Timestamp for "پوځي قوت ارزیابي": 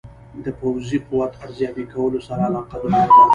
0.59-1.85